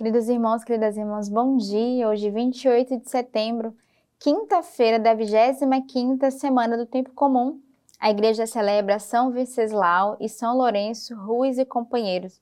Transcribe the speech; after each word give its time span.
Queridos 0.00 0.30
irmãos, 0.30 0.64
queridas 0.64 0.96
irmãs, 0.96 1.28
bom 1.28 1.58
dia. 1.58 2.08
Hoje, 2.08 2.30
28 2.30 3.00
de 3.00 3.10
setembro, 3.10 3.76
quinta-feira 4.18 4.98
da 4.98 5.14
25ª 5.14 6.30
semana 6.30 6.78
do 6.78 6.86
Tempo 6.86 7.10
Comum. 7.10 7.60
A 8.00 8.08
igreja 8.08 8.46
celebra 8.46 8.98
São 8.98 9.30
Venceslau 9.30 10.16
e 10.18 10.26
São 10.26 10.56
Lourenço, 10.56 11.14
Ruiz 11.14 11.58
e 11.58 11.66
companheiros. 11.66 12.40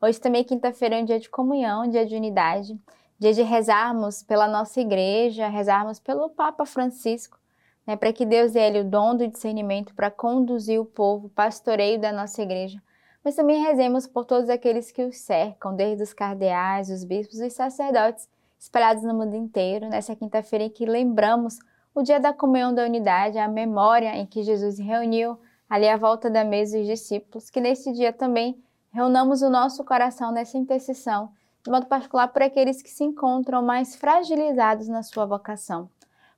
Hoje 0.00 0.20
também 0.20 0.44
quinta-feira 0.44 1.00
é 1.00 1.02
um 1.02 1.04
dia 1.04 1.18
de 1.18 1.28
comunhão, 1.28 1.90
dia 1.90 2.06
de 2.06 2.14
unidade, 2.14 2.78
dia 3.18 3.32
de 3.32 3.42
rezarmos 3.42 4.22
pela 4.22 4.46
nossa 4.46 4.80
igreja, 4.80 5.48
rezarmos 5.48 5.98
pelo 5.98 6.30
Papa 6.30 6.64
Francisco, 6.64 7.40
né, 7.84 7.96
para 7.96 8.12
que 8.12 8.24
Deus 8.24 8.52
dê 8.52 8.60
ele 8.60 8.82
o 8.82 8.88
dom 8.88 9.16
do 9.16 9.26
discernimento 9.26 9.92
para 9.96 10.12
conduzir 10.12 10.80
o 10.80 10.84
povo, 10.84 11.28
pastoreio 11.30 11.98
da 12.00 12.12
nossa 12.12 12.40
igreja 12.40 12.80
mas 13.24 13.36
também 13.36 13.62
rezemos 13.62 14.06
por 14.06 14.24
todos 14.24 14.48
aqueles 14.48 14.90
que 14.90 15.04
os 15.04 15.18
cercam, 15.18 15.74
desde 15.74 16.02
os 16.02 16.12
cardeais, 16.12 16.90
os 16.90 17.04
bispos 17.04 17.40
e 17.40 17.46
os 17.46 17.52
sacerdotes 17.52 18.28
espalhados 18.58 19.02
no 19.02 19.14
mundo 19.14 19.34
inteiro, 19.34 19.88
nessa 19.88 20.14
quinta-feira 20.14 20.64
em 20.64 20.70
que 20.70 20.86
lembramos 20.86 21.58
o 21.94 22.02
dia 22.02 22.20
da 22.20 22.32
comunhão 22.32 22.74
da 22.74 22.84
unidade, 22.84 23.38
a 23.38 23.48
memória 23.48 24.16
em 24.16 24.26
que 24.26 24.42
Jesus 24.42 24.78
reuniu 24.78 25.38
ali 25.68 25.88
à 25.88 25.96
volta 25.96 26.30
da 26.30 26.44
mesa 26.44 26.78
os 26.78 26.86
discípulos, 26.86 27.50
que 27.50 27.60
nesse 27.60 27.92
dia 27.92 28.12
também 28.12 28.62
reunamos 28.92 29.42
o 29.42 29.50
nosso 29.50 29.84
coração 29.84 30.32
nessa 30.32 30.58
intercessão, 30.58 31.30
de 31.62 31.70
modo 31.70 31.86
particular 31.86 32.28
por 32.28 32.42
aqueles 32.42 32.82
que 32.82 32.90
se 32.90 33.04
encontram 33.04 33.62
mais 33.62 33.94
fragilizados 33.94 34.88
na 34.88 35.02
sua 35.02 35.26
vocação, 35.26 35.88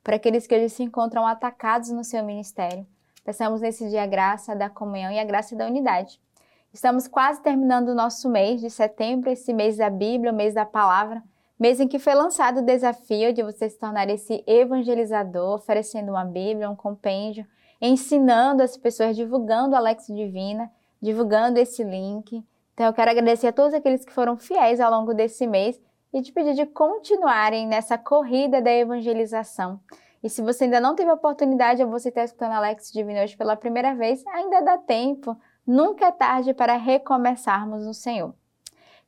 por 0.03 0.15
aqueles 0.15 0.47
que 0.47 0.55
hoje 0.55 0.69
se 0.69 0.83
encontram 0.83 1.27
atacados 1.27 1.91
no 1.91 2.05
seu 2.05 2.23
ministério. 2.25 2.87
Peçamos 3.25 3.61
nesse 3.61 3.89
dia 3.89 4.03
a 4.03 4.07
graça 4.07 4.55
da 4.55 4.69
comunhão 4.69 5.13
e 5.13 5.19
a 5.19 5.25
graça 5.25 5.55
da 5.55 5.67
unidade. 5.67 6.21
Estamos 6.73 7.07
quase 7.07 7.43
terminando 7.43 7.91
o 7.91 7.95
nosso 7.95 8.31
mês 8.31 8.59
de 8.59 8.71
setembro, 8.71 9.29
esse 9.29 9.53
mês 9.53 9.77
da 9.77 9.91
Bíblia, 9.91 10.33
o 10.33 10.35
mês 10.35 10.55
da 10.55 10.65
palavra, 10.65 11.23
mês 11.61 11.79
em 11.79 11.87
que 11.87 11.99
foi 11.99 12.15
lançado 12.15 12.61
o 12.61 12.65
desafio 12.65 13.31
de 13.31 13.43
você 13.43 13.69
se 13.69 13.79
tornar 13.79 14.09
esse 14.09 14.43
evangelizador, 14.47 15.57
oferecendo 15.57 16.13
uma 16.13 16.25
Bíblia, 16.25 16.71
um 16.71 16.75
compêndio, 16.75 17.47
ensinando 17.79 18.63
as 18.63 18.75
pessoas, 18.75 19.15
divulgando 19.15 19.75
a 19.75 19.79
Alex 19.79 20.07
Divina, 20.07 20.73
divulgando 20.99 21.59
esse 21.59 21.85
link. 21.85 22.43
Então 22.73 22.87
eu 22.87 22.95
quero 22.95 23.11
agradecer 23.11 23.49
a 23.49 23.53
todos 23.53 23.75
aqueles 23.75 24.03
que 24.03 24.13
foram 24.13 24.39
fiéis 24.39 24.81
ao 24.81 24.91
longo 24.91 25.13
desse 25.13 25.47
mês 25.47 25.79
e 26.11 26.23
te 26.23 26.33
pedir 26.33 26.55
de 26.55 26.65
continuarem 26.65 27.67
nessa 27.67 27.99
corrida 27.99 28.63
da 28.63 28.73
evangelização. 28.73 29.79
E 30.23 30.31
se 30.31 30.41
você 30.41 30.65
ainda 30.65 30.81
não 30.81 30.95
teve 30.95 31.11
a 31.11 31.15
oportunidade, 31.15 31.83
ou 31.83 31.91
você 31.91 32.09
está 32.09 32.25
escutando 32.25 32.53
Alex 32.53 32.91
Divina 32.91 33.25
hoje 33.25 33.37
pela 33.37 33.57
primeira 33.57 33.95
vez, 33.95 34.25
ainda 34.29 34.63
dá 34.63 34.79
tempo. 34.79 35.37
Nunca 35.67 36.07
é 36.07 36.13
tarde 36.13 36.53
para 36.55 36.77
recomeçarmos 36.77 37.87
no 37.87 37.95
Senhor. 37.95 38.35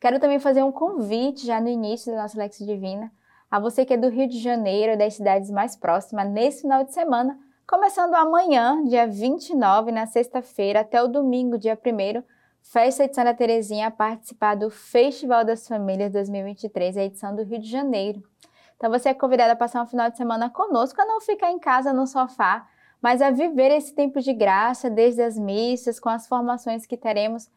Quero 0.00 0.20
também 0.20 0.38
fazer 0.38 0.62
um 0.62 0.72
convite 0.72 1.46
já 1.46 1.61
no 1.61 1.69
início 1.69 2.12
da 2.12 2.22
nossa 2.22 2.38
Lex 2.38 2.58
Divina 2.58 3.12
a 3.55 3.61
você 3.61 3.84
que 3.84 3.94
é 3.94 3.96
do 3.96 4.08
Rio 4.08 4.28
de 4.28 4.41
Janeiro, 4.41 4.98
das 4.98 5.14
cidades 5.14 5.48
mais 5.48 5.77
próximas, 5.77 6.28
nesse 6.28 6.62
final 6.62 6.83
de 6.83 6.92
semana, 6.92 7.38
começando 7.69 8.12
amanhã, 8.14 8.83
dia 8.84 9.06
29, 9.06 9.92
na 9.92 10.06
sexta-feira, 10.06 10.80
até 10.80 11.00
o 11.00 11.06
domingo, 11.06 11.56
dia 11.56 11.78
1 11.78 12.22
Festa 12.61 13.06
de 13.06 13.14
Santa 13.14 13.33
Terezinha, 13.33 13.86
a 13.86 13.91
participar 13.92 14.56
do 14.56 14.70
Festival 14.70 15.44
das 15.44 15.68
Famílias 15.68 16.11
2023, 16.11 16.96
a 16.96 17.05
edição 17.05 17.36
do 17.36 17.44
Rio 17.44 17.61
de 17.61 17.70
Janeiro. 17.70 18.24
Então 18.77 18.91
você 18.91 19.11
é 19.11 19.14
convidado 19.14 19.52
a 19.52 19.56
passar 19.56 19.83
um 19.83 19.86
final 19.86 20.11
de 20.11 20.16
semana 20.16 20.50
conosco, 20.50 21.00
a 21.00 21.06
não 21.06 21.20
ficar 21.20 21.52
em 21.52 21.58
casa 21.61 21.92
no 21.92 22.08
sofá, 22.08 22.66
mas 23.05 23.20
a 23.20 23.30
viver 23.30 23.70
esse 23.70 23.94
tempo 23.94 24.19
de 24.19 24.33
graça, 24.33 24.88
desde 24.88 25.20
as 25.20 25.38
missas, 25.38 26.00
com 26.00 26.08
as 26.08 26.27
formações 26.27 26.86
que 26.86 26.97
teremos 26.97 27.50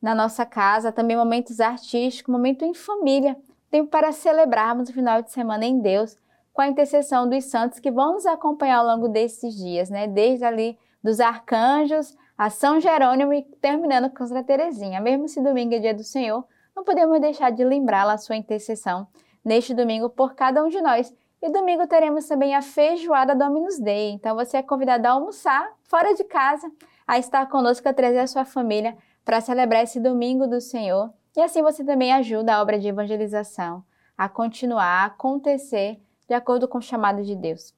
na 0.00 0.14
nossa 0.14 0.46
casa, 0.46 0.92
também 0.92 1.16
momentos 1.16 1.58
artísticos, 1.58 2.32
momento 2.32 2.64
em 2.64 2.72
família, 2.72 3.36
tempo 3.68 3.90
para 3.90 4.12
celebrarmos 4.12 4.88
o 4.88 4.92
final 4.92 5.20
de 5.20 5.32
semana 5.32 5.64
em 5.64 5.80
Deus, 5.80 6.16
com 6.52 6.62
a 6.62 6.68
intercessão 6.68 7.28
dos 7.28 7.46
santos 7.46 7.80
que 7.80 7.90
vão 7.90 8.12
nos 8.12 8.26
acompanhar 8.26 8.78
ao 8.78 8.86
longo 8.86 9.08
desses 9.08 9.56
dias, 9.56 9.90
né? 9.90 10.06
Desde 10.06 10.44
ali 10.44 10.78
dos 11.02 11.18
arcanjos 11.18 12.16
a 12.38 12.48
São 12.48 12.78
Jerônimo 12.78 13.34
e 13.34 13.42
terminando 13.60 14.08
com 14.08 14.24
Santa 14.24 14.44
Teresinha. 14.44 15.00
Mesmo 15.00 15.26
se 15.26 15.42
domingo 15.42 15.74
é 15.74 15.80
dia 15.80 15.94
do 15.94 16.04
Senhor, 16.04 16.46
não 16.76 16.84
podemos 16.84 17.20
deixar 17.20 17.50
de 17.50 17.64
lembrá-la 17.64 18.12
a 18.12 18.18
sua 18.18 18.36
intercessão 18.36 19.08
neste 19.44 19.74
domingo 19.74 20.08
por 20.08 20.36
cada 20.36 20.62
um 20.62 20.68
de 20.68 20.80
nós 20.80 21.12
e 21.42 21.50
domingo 21.50 21.88
teremos 21.88 22.26
também 22.28 22.54
a 22.54 22.62
feijoada 22.62 23.34
Dominus 23.34 23.80
Day. 23.80 24.12
Então 24.12 24.36
você 24.36 24.58
é 24.58 24.62
convidado 24.62 25.08
a 25.08 25.10
almoçar 25.10 25.72
fora 25.82 26.14
de 26.14 26.22
casa, 26.22 26.70
a 27.06 27.18
estar 27.18 27.46
conosco, 27.48 27.88
a 27.88 27.92
trazer 27.92 28.20
a 28.20 28.26
sua 28.28 28.44
família 28.44 28.96
para 29.24 29.40
celebrar 29.40 29.82
esse 29.82 29.98
domingo 29.98 30.46
do 30.46 30.60
Senhor. 30.60 31.12
E 31.36 31.40
assim 31.40 31.60
você 31.60 31.84
também 31.84 32.12
ajuda 32.12 32.54
a 32.54 32.62
obra 32.62 32.78
de 32.78 32.86
evangelização 32.86 33.84
a 34.16 34.28
continuar, 34.28 35.02
a 35.02 35.06
acontecer 35.06 36.00
de 36.28 36.34
acordo 36.34 36.68
com 36.68 36.78
o 36.78 36.82
chamado 36.82 37.24
de 37.24 37.34
Deus. 37.34 37.74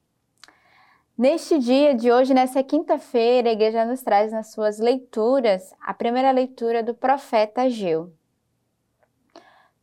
Neste 1.17 1.57
dia 1.57 1.95
de 1.95 2.11
hoje, 2.11 2.33
nessa 2.33 2.61
quinta-feira, 2.61 3.49
a 3.49 3.53
igreja 3.53 3.85
nos 3.85 4.03
traz 4.03 4.31
nas 4.31 4.51
suas 4.51 4.79
leituras 4.79 5.73
a 5.81 5.93
primeira 5.93 6.29
leitura 6.29 6.83
do 6.83 6.93
profeta 6.93 7.61
Ageu. 7.61 8.11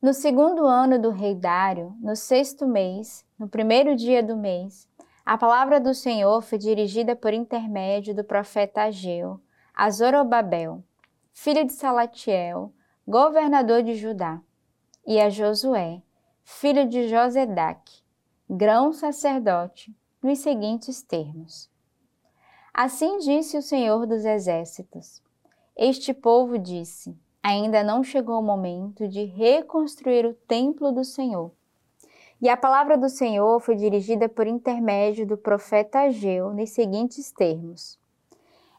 No 0.03 0.13
segundo 0.13 0.67
ano 0.67 1.01
do 1.01 1.11
rei 1.11 1.33
Dário, 1.33 1.97
no 2.01 2.17
sexto 2.17 2.67
mês, 2.67 3.25
no 3.39 3.49
primeiro 3.49 3.95
dia 3.95 4.21
do 4.21 4.37
mês, 4.37 4.89
a 5.25 5.39
palavra 5.39 5.79
do 5.79 5.95
Senhor 5.95 6.43
foi 6.43 6.59
dirigida 6.59 7.15
por 7.15 7.33
intermédio 7.33 8.13
do 8.13 8.25
profeta 8.25 8.83
Ageu 8.83 9.41
a 9.73 9.89
Zorobabel, 9.89 10.83
filho 11.33 11.65
de 11.65 11.73
Salatiel, 11.73 12.75
governador 13.07 13.85
de 13.85 13.95
Judá, 13.95 14.43
e 15.07 15.21
a 15.21 15.31
Josué, 15.31 16.03
filho 16.43 16.89
de 16.89 17.07
Josedac, 17.07 18.03
grão 18.51 18.93
sacerdote, 18.93 19.97
nos 20.21 20.41
seguintes 20.41 21.01
termos: 21.01 21.71
Assim 22.75 23.19
disse 23.19 23.57
o 23.57 23.63
Senhor 23.63 24.05
dos 24.05 24.25
Exércitos: 24.25 25.23
Este 25.77 26.13
povo 26.13 26.59
disse: 26.59 27.17
ainda 27.43 27.83
não 27.83 28.05
chegou 28.05 28.39
o 28.39 28.43
momento 28.43 29.09
de 29.09 29.25
reconstruir 29.25 30.25
o 30.25 30.35
templo 30.35 30.93
do 30.93 31.05
Senhor. 31.05 31.51
E 32.41 32.49
a 32.49 32.57
palavra 32.57 32.97
do 32.97 33.09
Senhor 33.09 33.61
foi 33.61 33.75
dirigida 33.75 34.29
por 34.29 34.47
intermédio 34.47 35.27
do 35.27 35.37
profeta 35.37 36.01
Ageu 36.01 36.53
nos 36.55 36.71
seguintes 36.71 37.33
termos: 37.33 37.99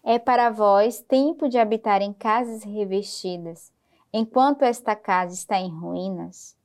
É 0.03 0.17
para 0.17 0.49
vós 0.49 1.01
tempo 1.01 1.49
de 1.49 1.57
habitar 1.57 2.01
em 2.01 2.13
casas 2.13 2.63
revestidas, 2.63 3.71
enquanto 4.11 4.63
esta 4.63 4.95
casa 4.95 5.33
está 5.33 5.59
em 5.59 5.69
ruínas? 5.69 6.57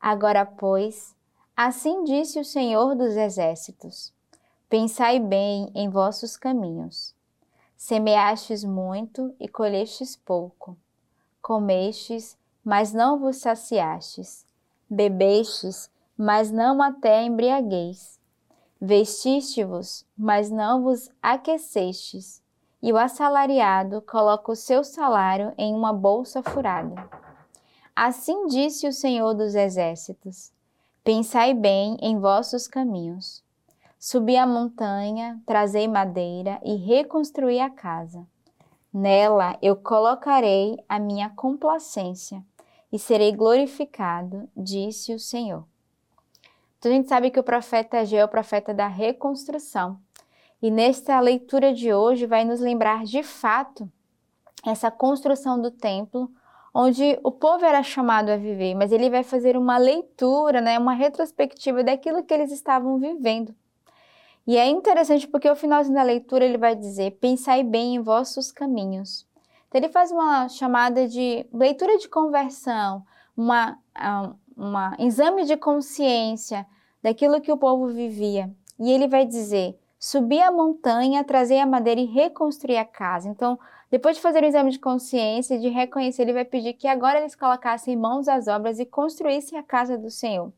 Agora, 0.00 0.44
pois, 0.44 1.16
assim 1.56 2.04
disse 2.04 2.38
o 2.38 2.44
Senhor 2.44 2.94
dos 2.94 3.16
Exércitos: 3.16 4.12
Pensai 4.68 5.18
bem 5.18 5.70
em 5.74 5.88
vossos 5.88 6.36
caminhos. 6.36 7.14
Semeastes 7.76 8.64
muito 8.64 9.34
e 9.38 9.48
colhestes 9.48 10.16
pouco 10.16 10.76
comestes, 11.44 12.38
mas 12.64 12.94
não 12.94 13.18
vos 13.18 13.36
saciastes, 13.36 14.46
bebestes, 14.88 15.90
mas 16.16 16.50
não 16.50 16.80
até 16.80 17.22
embriagueis, 17.22 18.18
vestiste-vos, 18.80 20.06
mas 20.16 20.50
não 20.50 20.82
vos 20.82 21.10
aquecestes, 21.22 22.42
e 22.82 22.90
o 22.90 22.96
assalariado 22.96 24.00
coloca 24.00 24.52
o 24.52 24.56
seu 24.56 24.82
salário 24.82 25.52
em 25.58 25.74
uma 25.74 25.92
bolsa 25.92 26.42
furada. 26.42 27.10
Assim 27.94 28.46
disse 28.46 28.88
o 28.88 28.92
Senhor 28.92 29.34
dos 29.34 29.54
Exércitos: 29.54 30.50
Pensai 31.04 31.52
bem 31.52 31.98
em 32.00 32.18
vossos 32.18 32.66
caminhos. 32.66 33.44
Subi 33.98 34.38
a 34.38 34.46
montanha, 34.46 35.38
trazei 35.44 35.88
madeira 35.88 36.58
e 36.64 36.74
reconstruí 36.76 37.60
a 37.60 37.68
casa 37.68 38.26
Nela 38.94 39.58
eu 39.60 39.74
colocarei 39.74 40.78
a 40.88 41.00
minha 41.00 41.28
complacência 41.30 42.40
e 42.92 42.98
serei 42.98 43.32
glorificado, 43.32 44.48
disse 44.56 45.12
o 45.12 45.18
Senhor. 45.18 45.64
Então 46.78 46.92
a 46.92 46.94
gente 46.94 47.08
sabe 47.08 47.32
que 47.32 47.40
o 47.40 47.42
profeta 47.42 47.98
Ageu 47.98 48.20
é 48.20 48.24
o 48.24 48.28
profeta 48.28 48.72
da 48.72 48.86
reconstrução. 48.86 49.98
E 50.62 50.70
nesta 50.70 51.18
leitura 51.18 51.74
de 51.74 51.92
hoje 51.92 52.24
vai 52.24 52.44
nos 52.44 52.60
lembrar 52.60 53.02
de 53.02 53.24
fato 53.24 53.90
essa 54.64 54.92
construção 54.92 55.60
do 55.60 55.72
templo, 55.72 56.30
onde 56.72 57.18
o 57.24 57.32
povo 57.32 57.64
era 57.64 57.82
chamado 57.82 58.30
a 58.30 58.36
viver, 58.36 58.76
mas 58.76 58.92
ele 58.92 59.10
vai 59.10 59.24
fazer 59.24 59.56
uma 59.56 59.76
leitura, 59.76 60.60
né, 60.60 60.78
uma 60.78 60.94
retrospectiva 60.94 61.82
daquilo 61.82 62.22
que 62.22 62.32
eles 62.32 62.52
estavam 62.52 62.96
vivendo. 63.00 63.52
E 64.46 64.56
é 64.56 64.66
interessante 64.68 65.26
porque 65.26 65.48
o 65.48 65.56
finalzinho 65.56 65.94
da 65.94 66.02
leitura 66.02 66.44
ele 66.44 66.58
vai 66.58 66.74
dizer: 66.74 67.12
Pensai 67.20 67.62
bem 67.62 67.94
em 67.96 68.02
vossos 68.02 68.52
caminhos. 68.52 69.26
Então 69.68 69.80
ele 69.80 69.88
faz 69.88 70.10
uma 70.10 70.48
chamada 70.48 71.08
de 71.08 71.46
leitura 71.52 71.98
de 71.98 72.08
conversão, 72.08 73.04
uma, 73.36 73.78
ah, 73.94 74.32
uma 74.56 74.96
exame 74.98 75.44
de 75.44 75.56
consciência 75.56 76.66
daquilo 77.02 77.40
que 77.40 77.50
o 77.50 77.56
povo 77.56 77.88
vivia. 77.88 78.50
E 78.78 78.90
ele 78.90 79.08
vai 79.08 79.24
dizer: 79.24 79.78
Subi 79.98 80.40
a 80.40 80.52
montanha, 80.52 81.24
trazer 81.24 81.58
a 81.58 81.66
madeira 81.66 82.00
e 82.00 82.04
reconstruir 82.04 82.76
a 82.76 82.84
casa. 82.84 83.28
Então, 83.28 83.58
Depois 83.94 84.16
de 84.16 84.22
fazer 84.22 84.42
o 84.42 84.46
exame 84.46 84.72
de 84.72 84.78
consciência 84.80 85.54
e 85.54 85.60
de 85.60 85.68
reconhecer, 85.68 86.22
ele 86.22 86.32
vai 86.32 86.44
pedir 86.44 86.72
que 86.72 86.88
agora 86.88 87.20
eles 87.20 87.36
colocassem 87.36 87.96
mãos 87.96 88.26
às 88.26 88.48
obras 88.48 88.80
e 88.80 88.84
construíssem 88.84 89.56
a 89.56 89.62
casa 89.62 89.96
do 89.96 90.10
Senhor. 90.10 90.52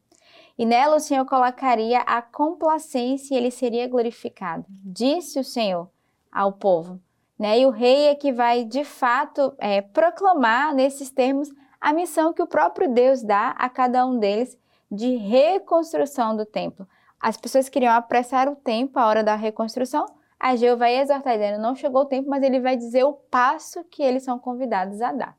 E 0.58 0.64
nela 0.64 0.96
o 0.96 1.00
Senhor 1.00 1.24
colocaria 1.26 2.00
a 2.00 2.22
complacência 2.22 3.34
e 3.34 3.36
ele 3.36 3.50
seria 3.50 3.88
glorificado. 3.88 4.64
Disse 4.68 5.38
o 5.38 5.44
Senhor 5.44 5.90
ao 6.32 6.52
povo. 6.52 7.00
Né? 7.38 7.60
E 7.60 7.66
o 7.66 7.70
rei 7.70 8.08
é 8.08 8.14
que 8.14 8.32
vai, 8.32 8.64
de 8.64 8.84
fato, 8.84 9.54
é, 9.58 9.82
proclamar 9.82 10.74
nesses 10.74 11.10
termos 11.10 11.50
a 11.80 11.92
missão 11.92 12.32
que 12.32 12.42
o 12.42 12.46
próprio 12.46 12.92
Deus 12.92 13.22
dá 13.22 13.50
a 13.50 13.68
cada 13.68 14.06
um 14.06 14.18
deles 14.18 14.58
de 14.90 15.16
reconstrução 15.16 16.36
do 16.36 16.46
templo. 16.46 16.88
As 17.20 17.36
pessoas 17.36 17.68
queriam 17.68 17.92
apressar 17.92 18.48
o 18.48 18.56
tempo, 18.56 18.98
a 18.98 19.06
hora 19.06 19.22
da 19.22 19.34
reconstrução. 19.34 20.06
Ageu 20.38 20.76
vai 20.76 20.98
exortar, 20.98 21.34
dizendo: 21.34 21.60
não 21.60 21.74
chegou 21.74 22.02
o 22.02 22.06
tempo, 22.06 22.28
mas 22.28 22.42
ele 22.42 22.60
vai 22.60 22.76
dizer 22.76 23.04
o 23.04 23.12
passo 23.12 23.84
que 23.84 24.02
eles 24.02 24.22
são 24.22 24.38
convidados 24.38 25.00
a 25.00 25.12
dar. 25.12 25.36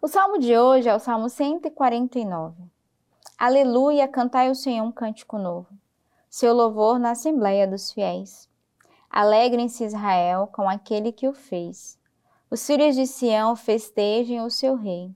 O 0.00 0.08
salmo 0.08 0.38
de 0.38 0.56
hoje 0.56 0.88
é 0.88 0.94
o 0.94 0.98
salmo 0.98 1.28
149. 1.28 2.71
Aleluia, 3.44 4.06
cantai 4.06 4.46
ao 4.46 4.54
Senhor 4.54 4.84
um 4.84 4.92
cântico 4.92 5.36
novo. 5.36 5.66
Seu 6.30 6.54
louvor 6.54 7.00
na 7.00 7.10
Assembleia 7.10 7.66
dos 7.66 7.90
Fiéis. 7.90 8.48
Alegrem-se 9.10 9.82
Israel 9.82 10.46
com 10.52 10.68
aquele 10.68 11.10
que 11.10 11.26
o 11.26 11.32
fez. 11.32 11.98
Os 12.48 12.64
filhos 12.64 12.94
de 12.94 13.04
Sião 13.04 13.56
festejem 13.56 14.42
o 14.42 14.48
seu 14.48 14.76
rei. 14.76 15.12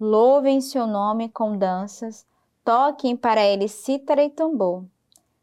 Louvem 0.00 0.62
seu 0.62 0.86
nome 0.86 1.28
com 1.28 1.54
danças, 1.54 2.26
toquem 2.64 3.14
para 3.14 3.44
ele 3.44 3.68
cítara 3.68 4.24
e 4.24 4.30
tambor. 4.30 4.82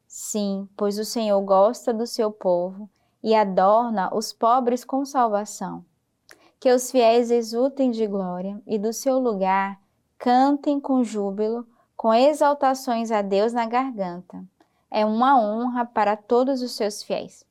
Sim, 0.08 0.68
pois 0.76 0.98
o 0.98 1.06
Senhor 1.06 1.40
gosta 1.42 1.94
do 1.94 2.08
seu 2.08 2.32
povo 2.32 2.90
e 3.22 3.36
adorna 3.36 4.10
os 4.12 4.34
pobres 4.34 4.84
com 4.84 5.06
salvação. 5.06 5.86
Que 6.60 6.74
os 6.74 6.90
fiéis 6.90 7.30
exultem 7.30 7.92
de 7.92 8.08
glória 8.08 8.60
e 8.66 8.80
do 8.80 8.92
seu 8.92 9.20
lugar 9.20 9.80
cantem 10.18 10.80
com 10.80 11.04
júbilo, 11.04 11.64
com 11.98 12.14
exaltações 12.14 13.12
a 13.12 13.24
Deus 13.24 13.52
na 13.52 13.66
garganta. 13.66 14.46
É 14.90 15.04
uma 15.04 15.38
honra 15.42 15.84
para 15.84 16.16
todos 16.16 16.62
os 16.62 16.74
seus 16.74 17.02
fiéis. 17.02 17.44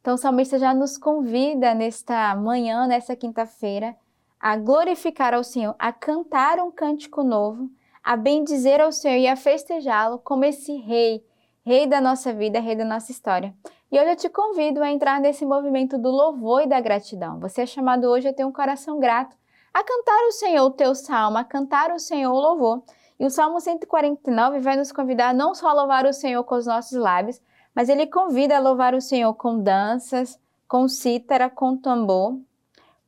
Então, 0.00 0.14
o 0.14 0.16
salmista 0.16 0.58
já 0.58 0.72
nos 0.72 0.96
convida 0.96 1.74
nesta 1.74 2.34
manhã, 2.36 2.86
nesta 2.86 3.16
quinta-feira, 3.16 3.96
a 4.40 4.56
glorificar 4.56 5.34
ao 5.34 5.42
Senhor, 5.42 5.74
a 5.78 5.92
cantar 5.92 6.60
um 6.60 6.70
cântico 6.70 7.24
novo, 7.24 7.68
a 8.02 8.16
bendizer 8.16 8.80
ao 8.80 8.92
Senhor 8.92 9.18
e 9.18 9.26
a 9.26 9.34
festejá-lo 9.34 10.20
como 10.20 10.44
esse 10.44 10.76
rei, 10.76 11.22
rei 11.66 11.86
da 11.86 12.00
nossa 12.00 12.32
vida, 12.32 12.60
rei 12.60 12.76
da 12.76 12.84
nossa 12.84 13.10
história. 13.10 13.52
E 13.90 13.98
hoje 13.98 14.10
eu 14.10 14.16
te 14.16 14.28
convido 14.28 14.82
a 14.82 14.90
entrar 14.90 15.20
nesse 15.20 15.44
movimento 15.44 15.98
do 15.98 16.08
louvor 16.08 16.62
e 16.62 16.68
da 16.68 16.80
gratidão. 16.80 17.40
Você 17.40 17.62
é 17.62 17.66
chamado 17.66 18.04
hoje 18.04 18.28
a 18.28 18.32
ter 18.32 18.44
um 18.44 18.52
coração 18.52 19.00
grato, 19.00 19.36
a 19.74 19.82
cantar 19.82 20.24
o 20.28 20.32
Senhor 20.32 20.64
o 20.64 20.70
teu 20.70 20.94
salmo, 20.94 21.36
a 21.36 21.44
cantar 21.44 21.90
o 21.90 21.98
Senhor 21.98 22.32
o 22.32 22.40
louvor. 22.40 22.82
E 23.18 23.26
o 23.26 23.30
Salmo 23.30 23.60
149 23.60 24.60
vai 24.60 24.76
nos 24.76 24.92
convidar 24.92 25.34
não 25.34 25.54
só 25.54 25.68
a 25.68 25.72
louvar 25.72 26.06
o 26.06 26.12
Senhor 26.12 26.44
com 26.44 26.54
os 26.54 26.66
nossos 26.66 26.96
lábios, 26.96 27.40
mas 27.74 27.88
ele 27.88 28.06
convida 28.06 28.56
a 28.56 28.60
louvar 28.60 28.94
o 28.94 29.00
Senhor 29.00 29.34
com 29.34 29.58
danças, 29.58 30.38
com 30.68 30.88
cítara, 30.88 31.48
com 31.50 31.76
tambor, 31.76 32.38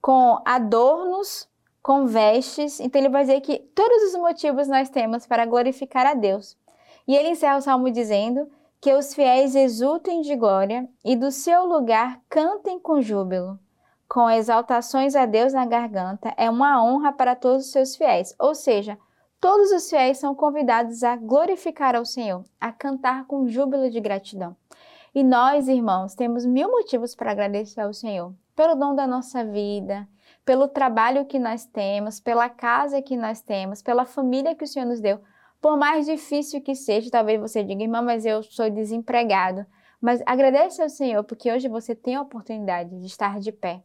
com 0.00 0.40
adornos, 0.44 1.48
com 1.82 2.06
vestes. 2.06 2.80
Então 2.80 3.00
ele 3.00 3.08
vai 3.08 3.22
dizer 3.22 3.40
que 3.40 3.58
todos 3.74 4.02
os 4.04 4.18
motivos 4.18 4.66
nós 4.66 4.88
temos 4.88 5.26
para 5.26 5.46
glorificar 5.46 6.06
a 6.06 6.14
Deus. 6.14 6.56
E 7.06 7.14
ele 7.14 7.30
encerra 7.30 7.56
o 7.56 7.62
salmo 7.62 7.90
dizendo 7.90 8.50
que 8.80 8.94
os 8.94 9.14
fiéis 9.14 9.54
exultem 9.54 10.22
de 10.22 10.34
glória 10.34 10.88
e 11.04 11.14
do 11.14 11.30
seu 11.30 11.66
lugar 11.66 12.20
cantem 12.28 12.78
com 12.78 13.00
júbilo. 13.00 13.58
Com 14.08 14.28
exaltações 14.28 15.14
a 15.14 15.26
Deus 15.26 15.52
na 15.52 15.66
garganta, 15.66 16.34
é 16.36 16.50
uma 16.50 16.82
honra 16.82 17.12
para 17.12 17.36
todos 17.36 17.66
os 17.66 17.72
seus 17.72 17.94
fiéis. 17.94 18.34
Ou 18.38 18.54
seja, 18.54 18.98
Todos 19.40 19.72
os 19.72 19.88
fiéis 19.88 20.18
são 20.18 20.34
convidados 20.34 21.02
a 21.02 21.16
glorificar 21.16 21.96
ao 21.96 22.04
Senhor, 22.04 22.44
a 22.60 22.70
cantar 22.70 23.24
com 23.24 23.48
júbilo 23.48 23.88
de 23.90 23.98
gratidão. 23.98 24.54
E 25.14 25.24
nós, 25.24 25.66
irmãos, 25.66 26.14
temos 26.14 26.44
mil 26.44 26.70
motivos 26.70 27.14
para 27.14 27.30
agradecer 27.30 27.80
ao 27.80 27.94
Senhor 27.94 28.34
pelo 28.54 28.74
dom 28.74 28.94
da 28.94 29.06
nossa 29.06 29.42
vida, 29.42 30.06
pelo 30.44 30.68
trabalho 30.68 31.24
que 31.24 31.38
nós 31.38 31.64
temos, 31.64 32.20
pela 32.20 32.50
casa 32.50 33.00
que 33.00 33.16
nós 33.16 33.40
temos, 33.40 33.80
pela 33.80 34.04
família 34.04 34.54
que 34.54 34.64
o 34.64 34.66
Senhor 34.66 34.84
nos 34.84 35.00
deu. 35.00 35.18
Por 35.58 35.74
mais 35.74 36.04
difícil 36.04 36.60
que 36.60 36.74
seja, 36.74 37.10
talvez 37.10 37.40
você 37.40 37.64
diga, 37.64 37.82
irmã, 37.82 38.02
mas 38.02 38.26
eu 38.26 38.42
sou 38.42 38.68
desempregado. 38.68 39.64
Mas 40.02 40.22
agradeça 40.26 40.82
ao 40.82 40.90
Senhor, 40.90 41.24
porque 41.24 41.50
hoje 41.50 41.66
você 41.66 41.94
tem 41.94 42.14
a 42.14 42.22
oportunidade 42.22 42.90
de 43.00 43.06
estar 43.06 43.40
de 43.40 43.52
pé. 43.52 43.82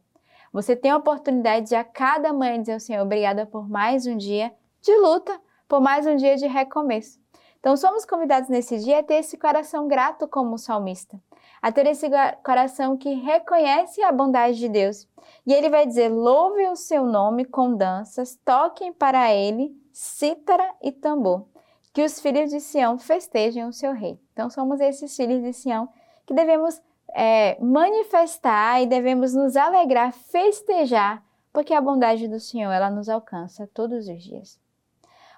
Você 0.52 0.76
tem 0.76 0.90
a 0.90 0.98
oportunidade 0.98 1.70
de 1.70 1.74
a 1.74 1.82
cada 1.82 2.30
manhã 2.30 2.60
dizer 2.60 2.74
ao 2.74 2.80
Senhor, 2.80 3.02
obrigada 3.02 3.46
por 3.46 3.66
mais 3.66 4.06
um 4.06 4.18
dia 4.18 4.52
de 4.82 4.94
luta, 4.98 5.40
por 5.68 5.80
mais 5.80 6.06
um 6.06 6.16
dia 6.16 6.36
de 6.36 6.46
recomeço. 6.46 7.18
Então, 7.58 7.76
somos 7.76 8.04
convidados 8.04 8.48
nesse 8.48 8.78
dia 8.78 9.00
a 9.00 9.02
ter 9.02 9.16
esse 9.16 9.36
coração 9.36 9.88
grato 9.88 10.28
como 10.28 10.54
o 10.54 10.58
salmista, 10.58 11.20
a 11.60 11.72
ter 11.72 11.86
esse 11.86 12.08
coração 12.44 12.96
que 12.96 13.12
reconhece 13.14 14.02
a 14.02 14.12
bondade 14.12 14.56
de 14.58 14.68
Deus. 14.68 15.08
E 15.44 15.52
ele 15.52 15.68
vai 15.68 15.84
dizer: 15.84 16.08
louve 16.08 16.68
o 16.68 16.76
seu 16.76 17.04
nome 17.04 17.44
com 17.44 17.74
danças, 17.74 18.38
toquem 18.44 18.92
para 18.92 19.34
ele 19.34 19.74
cítara 19.92 20.74
e 20.80 20.92
tambor, 20.92 21.46
que 21.92 22.04
os 22.04 22.20
filhos 22.20 22.50
de 22.50 22.60
Sião 22.60 22.98
festejem 22.98 23.64
o 23.64 23.72
seu 23.72 23.92
rei. 23.92 24.20
Então, 24.32 24.48
somos 24.48 24.78
esses 24.78 25.16
filhos 25.16 25.42
de 25.42 25.52
Sião 25.52 25.88
que 26.24 26.34
devemos 26.34 26.80
é, 27.14 27.56
manifestar 27.60 28.82
e 28.82 28.86
devemos 28.86 29.34
nos 29.34 29.56
alegrar, 29.56 30.12
festejar, 30.12 31.24
porque 31.52 31.74
a 31.74 31.80
bondade 31.80 32.28
do 32.28 32.38
Senhor 32.38 32.70
ela 32.70 32.90
nos 32.90 33.08
alcança 33.08 33.68
todos 33.72 34.06
os 34.06 34.22
dias. 34.22 34.65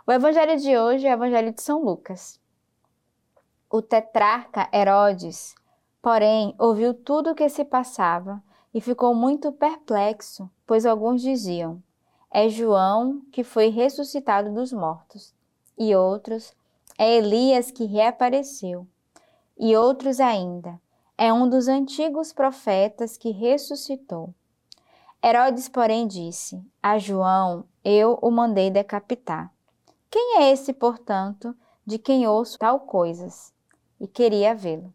O 0.09 0.11
evangelho 0.11 0.57
de 0.57 0.75
hoje 0.75 1.07
é 1.07 1.11
o 1.11 1.13
evangelho 1.13 1.53
de 1.53 1.61
São 1.61 1.85
Lucas. 1.85 2.41
O 3.71 3.83
tetrarca 3.83 4.67
Herodes, 4.73 5.55
porém, 6.01 6.55
ouviu 6.59 6.95
tudo 6.95 7.33
o 7.33 7.35
que 7.35 7.47
se 7.51 7.63
passava 7.63 8.43
e 8.73 8.81
ficou 8.81 9.15
muito 9.15 9.53
perplexo, 9.53 10.51
pois 10.67 10.87
alguns 10.87 11.21
diziam: 11.21 11.83
É 12.31 12.49
João 12.49 13.21
que 13.31 13.45
foi 13.45 13.69
ressuscitado 13.69 14.51
dos 14.55 14.73
mortos, 14.73 15.35
e 15.77 15.95
outros: 15.95 16.55
É 16.97 17.17
Elias 17.17 17.71
que 17.71 17.85
reapareceu, 17.85 18.87
e 19.59 19.77
outros 19.77 20.21
ainda: 20.21 20.81
É 21.19 21.31
um 21.31 21.47
dos 21.47 21.69
antigos 21.69 22.33
profetas 22.33 23.19
que 23.19 23.31
ressuscitou. 23.31 24.33
Herodes, 25.23 25.69
porém, 25.69 26.07
disse: 26.07 26.65
A 26.83 26.97
João 26.97 27.67
eu 27.85 28.19
o 28.23 28.31
mandei 28.31 28.71
decapitar. 28.71 29.53
Quem 30.11 30.39
é 30.39 30.53
esse, 30.53 30.73
portanto, 30.73 31.55
de 31.87 31.99
quem 31.99 32.27
ouço 32.27 32.59
tal 32.59 32.81
coisas? 32.81 33.53
E 34.01 34.07
queria 34.07 34.55
vê-lo. 34.55 34.93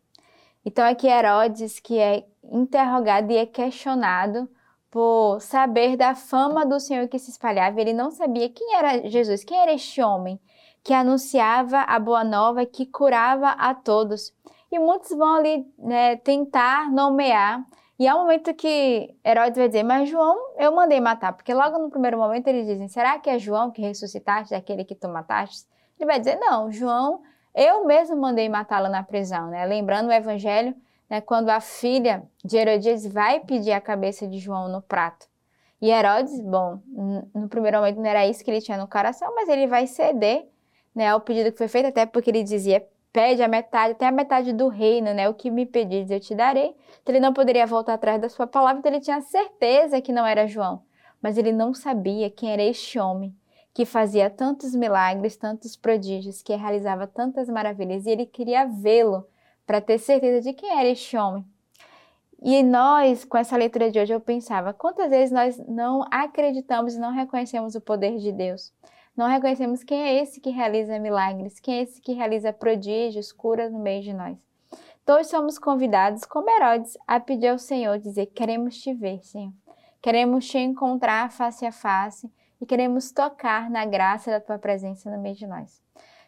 Então 0.66 0.86
aqui 0.86 1.08
Herodes 1.08 1.80
que 1.80 2.00
é 2.00 2.26
interrogado 2.44 3.32
e 3.32 3.38
é 3.38 3.46
questionado 3.46 4.50
por 4.90 5.40
saber 5.42 5.98
da 5.98 6.16
fama 6.16 6.66
do 6.66 6.80
Senhor 6.80 7.08
que 7.08 7.20
se 7.20 7.32
espalhava. 7.32 7.82
Ele 7.82 7.94
não 7.94 8.12
sabia 8.12 8.50
quem 8.50 8.76
era 8.76 9.08
Jesus, 9.10 9.44
quem 9.44 9.58
era 9.58 9.74
este 9.74 10.02
homem 10.02 10.40
que 10.84 10.94
anunciava 10.94 11.80
a 11.82 11.98
boa 11.98 12.24
nova, 12.24 12.66
que 12.66 12.86
curava 12.86 13.50
a 13.50 13.74
todos. 13.74 14.34
E 14.72 14.78
muitos 14.78 15.12
vão 15.12 15.36
ali 15.36 15.66
né, 15.78 16.18
tentar 16.18 16.92
nomear 16.92 17.66
e 18.04 18.08
é 18.08 18.14
o 18.14 18.18
momento 18.18 18.54
que 18.54 19.16
Herodes 19.26 19.58
vai 19.58 19.70
dizer, 19.70 19.84
mas 19.84 20.10
João 20.10 20.36
eu 20.58 20.76
mandei 20.76 21.00
matar, 21.00 21.32
porque 21.32 21.54
logo 21.54 21.80
no 21.80 21.90
primeiro 21.90 22.18
momento 22.18 22.48
eles 22.48 22.68
dizem, 22.68 22.90
será 22.90 23.18
que 23.18 23.30
é 23.30 23.40
João 23.40 23.72
que 23.72 23.82
ressuscitaste, 23.82 24.54
aquele 24.54 24.84
que 24.84 24.94
tu 24.94 25.08
mataste? 25.08 25.66
Ele 25.98 26.06
vai 26.06 26.20
dizer, 26.20 26.36
não, 26.36 26.70
João, 26.70 27.22
eu 27.56 27.86
mesmo 27.86 28.18
mandei 28.18 28.50
matá-lo 28.50 28.90
na 28.90 29.04
prisão, 29.04 29.48
né? 29.48 29.66
Lembrando 29.66 30.10
o 30.10 30.12
evangelho, 30.12 30.76
né, 31.10 31.22
quando 31.22 31.50
a 31.50 31.62
filha 31.62 32.24
de 32.44 32.58
Herodias 32.58 33.08
vai 33.08 33.40
pedir 33.40 33.72
a 33.72 33.80
cabeça 33.80 34.28
de 34.28 34.38
João 34.38 34.68
no 34.68 34.82
prato. 34.82 35.26
E 35.82 35.90
Herodes, 35.90 36.42
bom, 36.42 36.82
no 37.34 37.48
primeiro 37.48 37.78
momento 37.78 38.02
não 38.02 38.06
era 38.06 38.28
isso 38.28 38.44
que 38.44 38.52
ele 38.52 38.60
tinha 38.60 38.78
no 38.78 38.88
coração, 38.88 39.34
mas 39.34 39.48
ele 39.48 39.66
vai 39.66 39.88
ceder 39.88 40.46
né, 40.94 41.08
ao 41.08 41.22
pedido 41.22 41.54
que 41.54 41.58
foi 41.58 41.70
feito, 41.70 41.88
até 41.88 42.06
porque 42.06 42.30
ele 42.30 42.44
dizia, 42.44 42.86
pede 43.14 43.44
a 43.44 43.48
metade, 43.48 43.94
até 43.94 44.08
a 44.08 44.12
metade 44.12 44.52
do 44.52 44.68
reino, 44.68 45.14
né? 45.14 45.30
O 45.30 45.36
que 45.36 45.52
me 45.52 45.66
pedires 45.66 46.10
eu 46.10 46.20
te 46.20 46.34
darei. 46.34 46.76
Então, 47.02 47.14
ele 47.14 47.20
não 47.20 47.32
poderia 47.32 47.68
voltar 47.68 47.94
atrás 47.94 48.20
da 48.20 48.28
sua 48.28 48.48
palavra, 48.48 48.80
então 48.80 48.92
ele 48.92 49.00
tinha 49.00 49.22
certeza 49.22 50.02
que 50.02 50.12
não 50.12 50.26
era 50.26 50.48
João. 50.48 50.82
Mas 51.22 51.38
ele 51.38 51.52
não 51.52 51.74
sabia 51.74 52.30
quem 52.30 52.52
era 52.52 52.64
este 52.64 53.00
homem 53.00 53.34
que 53.74 53.86
fazia 53.86 54.30
tantos 54.30 54.76
milagres, 54.76 55.36
tantos 55.36 55.76
prodígios, 55.76 56.44
que 56.44 56.56
realizava 56.56 57.08
tantas 57.08 57.50
maravilhas, 57.50 58.06
e 58.06 58.12
ele 58.12 58.26
queria 58.26 58.66
vê-lo 58.66 59.28
para 59.66 59.82
ter 59.82 59.98
certeza 59.98 60.42
de 60.42 60.54
quem 60.54 60.70
era 60.70 60.90
este 60.90 61.18
homem. 61.18 61.46
E 62.42 62.62
nós, 62.62 63.24
com 63.24 63.38
essa 63.38 63.56
leitura 63.56 63.90
de 63.90 64.00
hoje, 64.00 64.14
eu 64.14 64.20
pensava, 64.20 64.74
quantas 64.74 65.10
vezes 65.10 65.32
nós 65.32 65.58
não 65.68 66.06
acreditamos 66.12 66.94
e 66.94 67.00
não 67.00 67.12
reconhecemos 67.12 67.74
o 67.74 67.82
poder 67.82 68.18
de 68.18 68.32
Deus? 68.32 68.72
Não 69.16 69.28
reconhecemos 69.28 69.84
quem 69.84 70.02
é 70.02 70.22
esse 70.22 70.42
que 70.42 70.50
realiza 70.50 70.98
milagres, 70.98 71.60
quem 71.60 71.76
é 71.76 71.82
esse 71.84 72.02
que 72.02 72.14
realiza 72.14 72.52
prodígios, 72.52 73.32
curas 73.32 73.72
no 73.72 73.80
meio 73.80 74.02
de 74.02 74.14
nós. 74.14 74.38
Todos 75.06 75.28
somos 75.28 75.60
convidados, 75.60 76.26
como 76.26 76.50
Herodes, 76.50 76.98
a 77.06 77.20
pedir 77.20 77.50
ao 77.50 77.60
Senhor, 77.60 78.00
dizer: 78.00 78.28
Queremos 78.28 78.78
te 78.78 78.94
ver, 78.94 79.24
Senhor. 79.24 79.54
Queremos 80.02 80.48
te 80.48 80.58
encontrar 80.58 81.32
face 81.32 81.66
a 81.66 81.72
face 81.72 82.32
e 82.60 82.66
queremos 82.66 83.12
tocar 83.12 83.70
na 83.70 83.86
graça 83.86 84.32
da 84.32 84.40
tua 84.40 84.58
presença 84.58 85.12
no 85.12 85.22
meio 85.22 85.36
de 85.36 85.46
nós. 85.46 85.82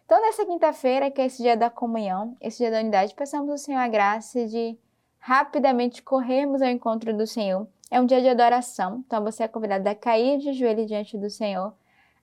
Então, 0.06 0.22
nessa 0.22 0.46
quinta-feira, 0.46 1.10
que 1.10 1.20
é 1.20 1.26
esse 1.26 1.42
dia 1.42 1.58
da 1.58 1.70
comunhão, 1.70 2.38
esse 2.40 2.60
dia 2.60 2.70
da 2.70 2.80
unidade, 2.80 3.16
peçamos 3.16 3.50
ao 3.50 3.58
Senhor 3.58 3.80
a 3.80 3.88
graça 3.88 4.46
de 4.46 4.78
rapidamente 5.18 6.04
corrermos 6.04 6.62
ao 6.62 6.70
encontro 6.70 7.16
do 7.16 7.26
Senhor. 7.26 7.68
É 7.90 8.00
um 8.00 8.06
dia 8.06 8.22
de 8.22 8.30
adoração, 8.30 9.04
então 9.06 9.24
você 9.24 9.44
é 9.44 9.48
convidado 9.48 9.88
a 9.90 9.96
cair 9.96 10.38
de 10.38 10.54
joelho 10.54 10.86
diante 10.86 11.18
do 11.18 11.30
Senhor, 11.30 11.74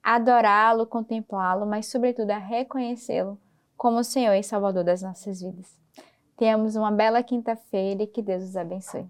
adorá-lo, 0.02 0.86
contemplá-lo, 0.86 1.66
mas, 1.66 1.86
sobretudo, 1.86 2.30
a 2.30 2.38
reconhecê-lo 2.38 3.38
como 3.76 3.98
o 3.98 4.04
Senhor 4.04 4.34
e 4.34 4.42
Salvador 4.42 4.84
das 4.84 5.02
nossas 5.02 5.40
vidas. 5.40 5.78
Tenhamos 6.36 6.76
uma 6.76 6.90
bela 6.90 7.22
quinta-feira 7.22 8.02
e 8.02 8.06
que 8.06 8.22
Deus 8.22 8.42
os 8.42 8.56
abençoe. 8.56 9.08